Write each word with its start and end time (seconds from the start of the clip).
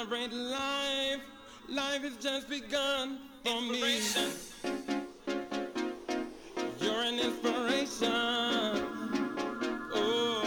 celebrate 0.00 0.32
life. 0.32 1.20
Life 1.68 2.02
has 2.02 2.16
just 2.16 2.48
begun 2.48 3.18
for 3.44 3.60
me. 3.60 4.00
You're 6.80 7.02
an 7.02 7.18
inspiration. 7.18 8.10
Oh, 9.92 10.42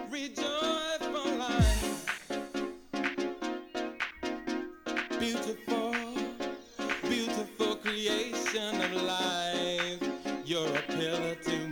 Rejoice 0.08 1.04
for 1.12 1.28
life. 1.36 2.06
Beautiful, 5.20 5.94
beautiful 7.02 7.76
creation 7.76 8.80
of 8.80 8.92
life. 9.02 10.02
You're 10.46 10.68
a 10.68 10.82
pillar 10.82 11.34
to 11.34 11.63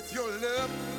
with 0.00 0.14
your 0.14 0.30
love, 0.40 0.89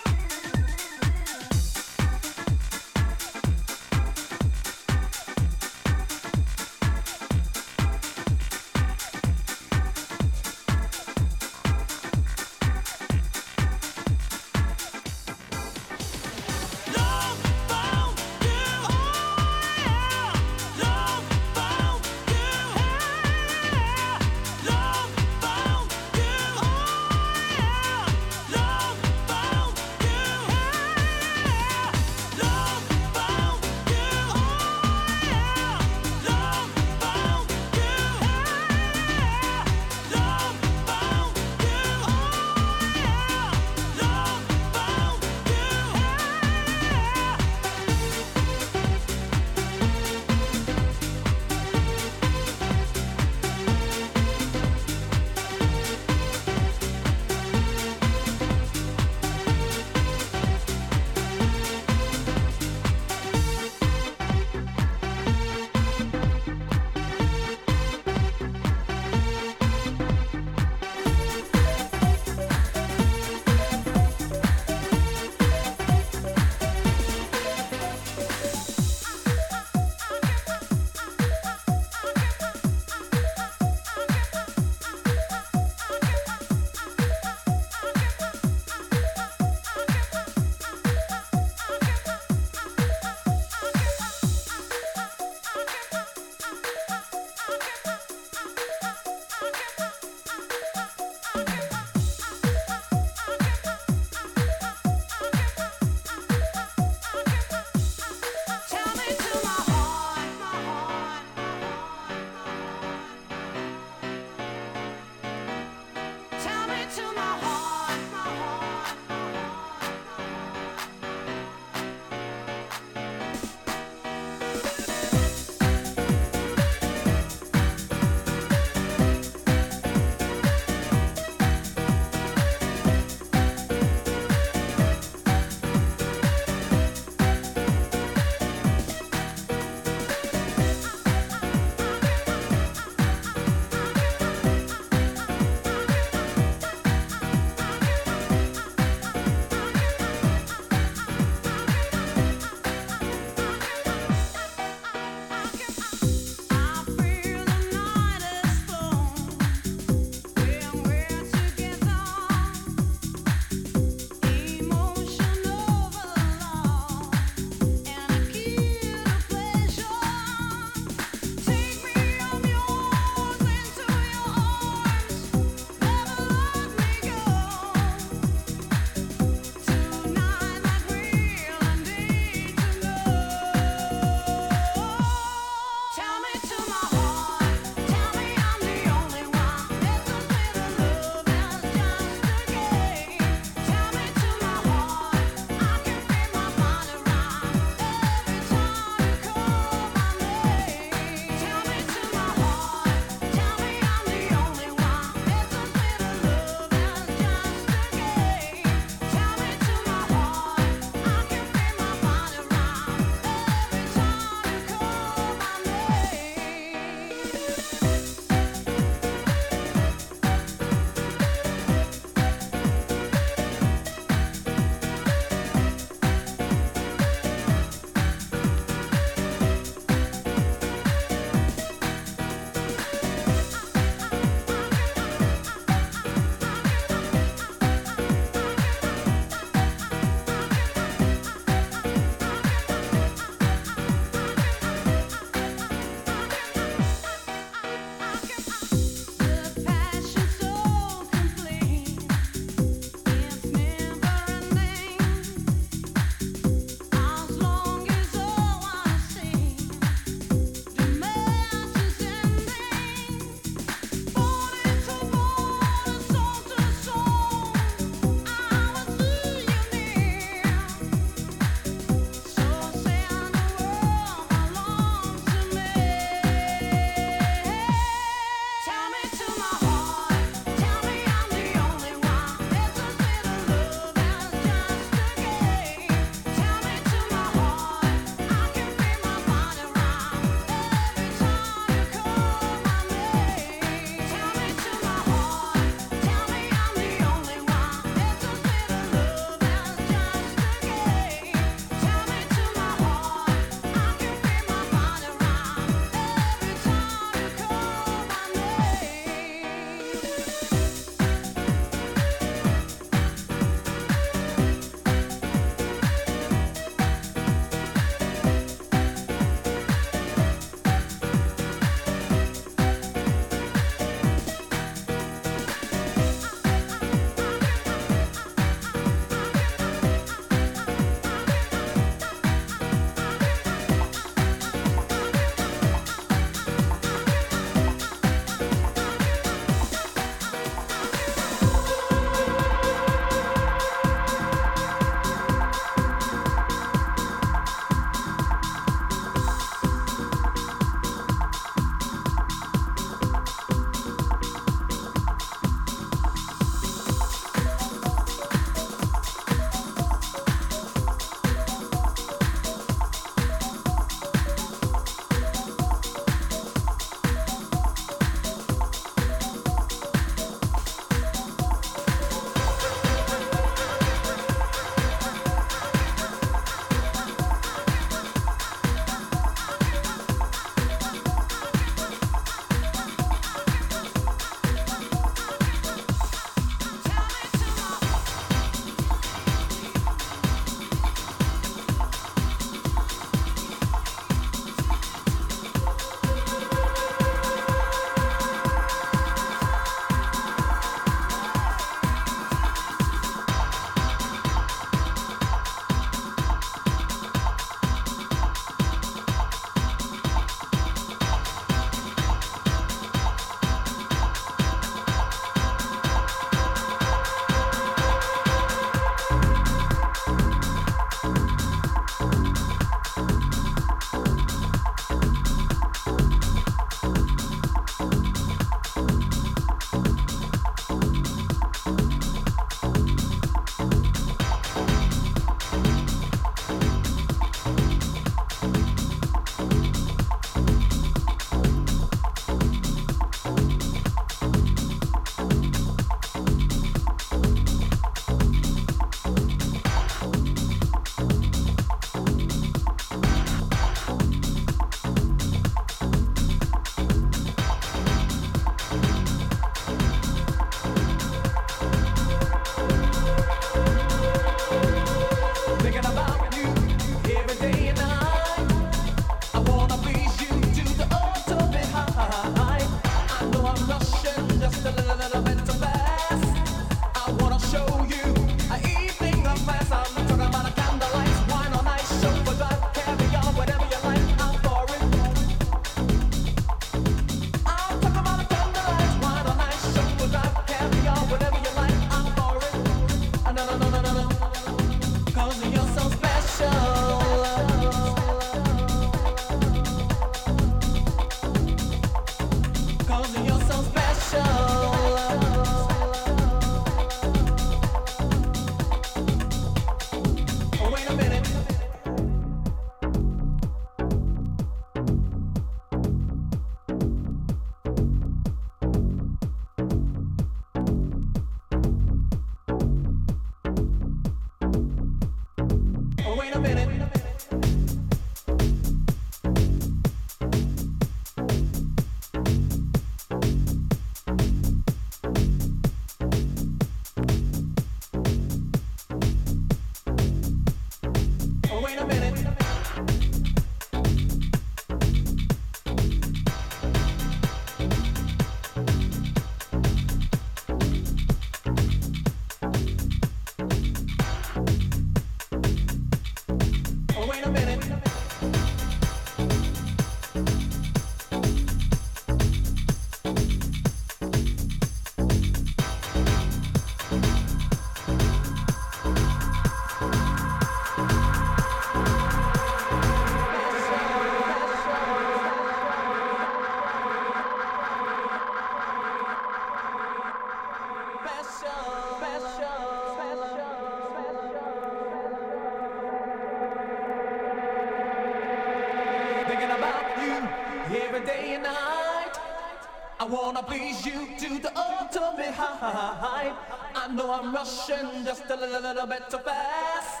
know 596.92 597.10
I'm 597.10 597.34
rushing 597.34 598.04
just 598.04 598.24
a 598.28 598.36
little, 598.36 598.60
little 598.60 598.86
bit 598.86 599.08
too 599.08 599.18
fast. 599.18 600.00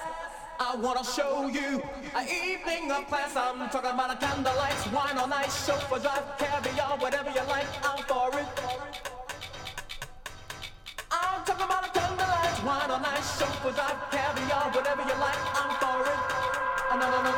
I 0.60 0.76
wanna 0.76 1.04
show 1.04 1.48
you 1.48 1.82
an 2.14 2.26
evening 2.28 2.90
of 2.92 3.06
class. 3.08 3.34
I'm 3.34 3.68
talking 3.70 3.90
about 3.90 4.12
a 4.12 4.16
candlelight, 4.16 4.92
wine 4.92 5.18
on 5.18 5.32
ice, 5.32 5.66
chauffeur 5.66 5.98
drive, 5.98 6.24
caviar, 6.38 6.98
whatever 6.98 7.30
you 7.30 7.44
like. 7.48 7.66
I'm 7.82 8.02
for 8.04 8.28
it. 8.38 8.46
I'm 11.10 11.44
talking 11.44 11.64
about 11.64 11.86
a 11.86 11.90
candlelight, 11.98 12.64
wine 12.64 12.90
on 12.90 13.04
ice, 13.04 13.38
chauffeur 13.38 13.72
drive, 13.72 13.98
caviar, 14.10 14.70
whatever 14.72 15.02
you 15.02 15.16
like. 15.18 15.42
I'm 15.56 15.72
for 15.80 16.02
it. 16.12 16.20
Oh, 16.92 16.98
no, 17.00 17.10
no, 17.10 17.22
no, 17.24 17.31